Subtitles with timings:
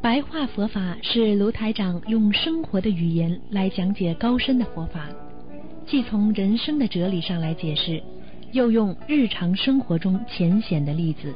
[0.00, 5.08] 白话佛法是卢台长用生活的语言来讲解高深的佛法，
[5.84, 8.00] 既从人生的哲理上来解释，
[8.52, 11.34] 又用日常生活中浅显的例子，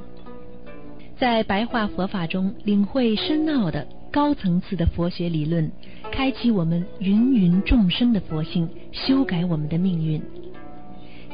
[1.21, 5.71] 在白话佛法中领会深奥的高层次的佛学理论，
[6.11, 10.23] 开启我们芸芸众生的佛性，修改我们的命运。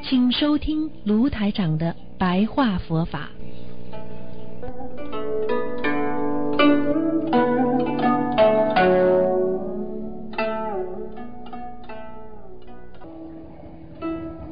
[0.03, 3.31] 请收听卢台长的白话佛法。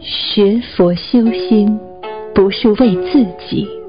[0.00, 1.76] 学佛修心，
[2.32, 3.83] 不是为自己。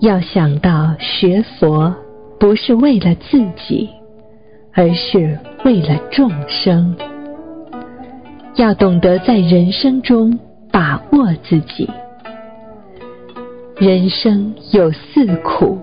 [0.00, 1.94] 要想到学佛
[2.38, 3.88] 不是为了自己，
[4.72, 6.96] 而是为了众生。
[8.56, 10.38] 要懂得在人生中
[10.72, 11.88] 把握自己。
[13.76, 15.78] 人生有四苦，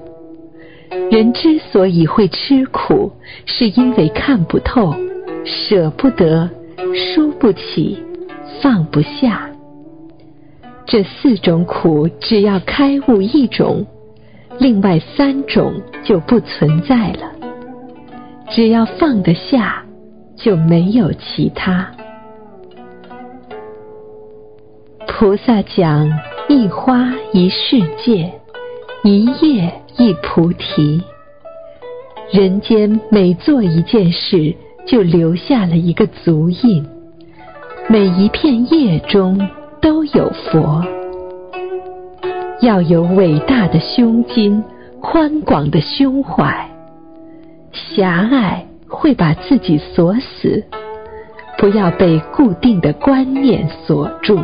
[1.11, 3.11] 人之所以会吃苦，
[3.45, 4.95] 是因为看不透、
[5.45, 6.49] 舍不得、
[6.93, 8.03] 输不起。
[8.61, 9.51] 放不下，
[10.87, 13.85] 这四种苦，只要开悟一种，
[14.59, 17.31] 另外三种就不存在了。
[18.49, 19.83] 只要放得下，
[20.35, 21.91] 就没有其他。
[25.07, 26.09] 菩萨讲：
[26.47, 28.31] 一花一世界，
[29.03, 31.01] 一叶一菩提。
[32.31, 36.85] 人间每做一件事，就留下了一个足印。
[37.89, 39.47] 每一片叶中
[39.81, 40.83] 都有佛，
[42.61, 44.63] 要有伟大的胸襟、
[45.01, 46.69] 宽广的胸怀。
[47.71, 50.63] 狭隘会把自己锁死，
[51.57, 54.39] 不要被固定的观念锁住。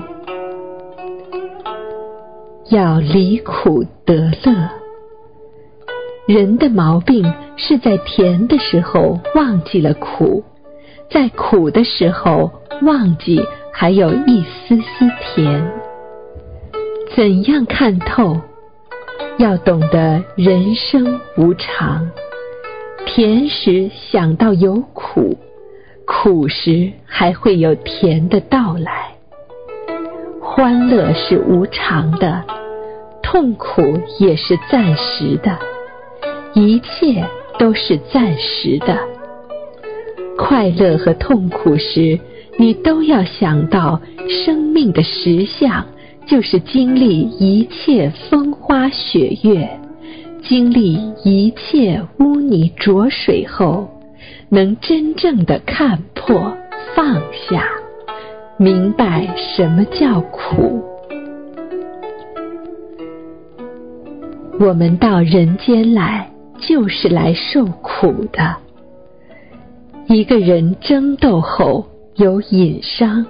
[2.70, 4.70] 要离苦得乐。
[6.28, 10.44] 人的毛病是在甜的时候忘记了苦，
[11.10, 12.52] 在苦的时候。
[12.82, 13.42] 忘记
[13.72, 15.72] 还有一丝丝甜，
[17.16, 18.42] 怎样看透？
[19.38, 22.10] 要懂得人生无常，
[23.06, 25.38] 甜时想到有苦，
[26.08, 29.16] 苦时还会有甜的到来。
[30.42, 32.44] 欢乐是无常的，
[33.22, 33.82] 痛苦
[34.20, 35.60] 也是暂时的，
[36.56, 37.24] 一切
[37.60, 38.98] 都是暂时的。
[40.36, 42.20] 快乐和痛苦时。
[42.56, 45.88] 你都要想到，生命的实相
[46.26, 49.80] 就是经历一切风花雪月，
[50.42, 53.88] 经历一切污泥浊水后，
[54.50, 56.56] 能真正的看破
[56.96, 57.16] 放
[57.50, 57.68] 下，
[58.58, 60.82] 明白什么叫苦。
[64.60, 68.56] 我们到人间来，就是来受苦的。
[70.08, 71.86] 一个人争斗后。
[72.16, 73.26] 有隐伤，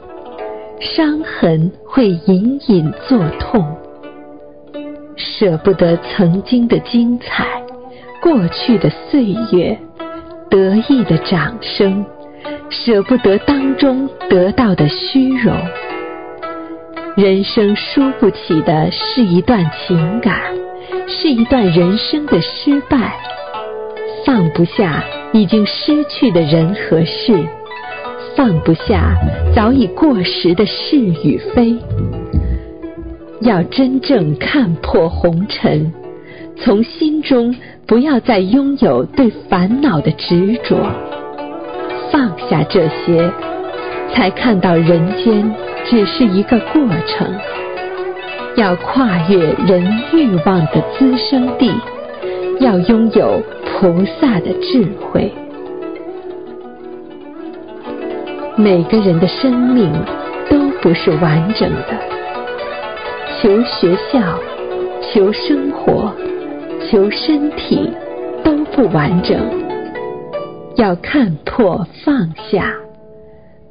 [0.84, 3.66] 伤痕会隐隐作痛，
[5.16, 7.46] 舍不得曾经的精彩，
[8.22, 9.80] 过去的岁月，
[10.50, 12.06] 得意的掌声，
[12.70, 15.56] 舍不得当中得到的虚荣。
[17.16, 20.36] 人生输不起的是一段情感，
[21.08, 23.16] 是一段人生的失败，
[24.26, 25.02] 放不下
[25.32, 27.34] 已经失去的人和事。
[28.36, 29.16] 放不下
[29.56, 31.76] 早已过时的是与非，
[33.42, 35.94] 要真正看破红尘，
[36.58, 37.56] 从心中
[37.86, 40.78] 不要再拥有对烦恼的执着，
[42.12, 43.30] 放下这些，
[44.14, 45.54] 才看到人间
[45.86, 47.28] 只是一个过程。
[48.56, 49.84] 要跨越人
[50.14, 51.72] 欲望的滋生地，
[52.60, 55.32] 要拥有菩萨的智慧。
[58.56, 59.92] 每个人的生命
[60.48, 62.00] 都不是完整的，
[63.42, 64.40] 求学校、
[65.02, 66.14] 求生活、
[66.80, 67.90] 求身体
[68.44, 69.40] 都不完整。
[70.76, 72.76] 要看破放下，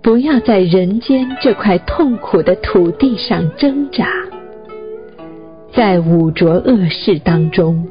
[0.02, 4.08] 不要在人间这块痛苦的土地上挣扎。
[5.72, 7.86] 在五浊恶世当中，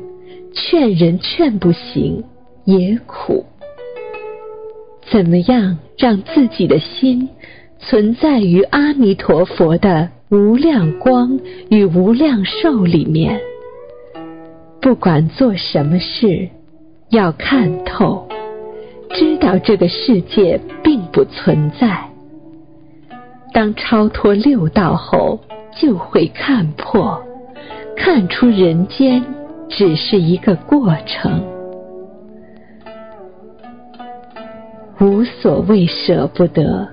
[0.53, 2.21] 劝人劝不行，
[2.65, 3.45] 也苦。
[5.11, 7.27] 怎么样让自己的心
[7.79, 11.37] 存在于阿弥陀佛的无量光
[11.69, 13.41] 与无量寿里面？
[14.81, 16.47] 不管做什么事，
[17.09, 18.29] 要看透，
[19.09, 22.09] 知道这个世界并不存在。
[23.53, 25.41] 当超脱六道后，
[25.77, 27.21] 就会看破，
[27.97, 29.21] 看出人间
[29.67, 31.50] 只是一个过程。
[35.01, 36.87] 无所谓舍不得，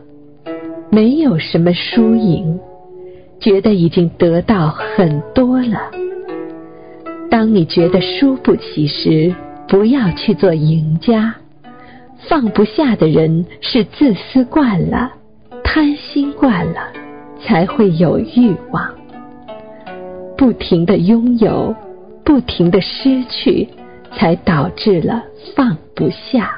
[0.91, 2.59] 没有什么输赢，
[3.39, 5.91] 觉得已经得到很多了。
[7.31, 9.35] 当你觉得输不起时，
[9.69, 11.35] 不要去做赢家。
[12.31, 15.13] 放不下的人是自私惯了，
[15.63, 16.81] 贪心惯了，
[17.43, 18.91] 才会有欲望。
[20.35, 21.77] 不停的拥有，
[22.25, 23.69] 不停的失去，
[24.13, 25.23] 才导致了
[25.55, 26.58] 放不下。